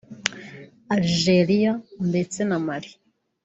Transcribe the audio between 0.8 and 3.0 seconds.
Algeria ndetse na Mali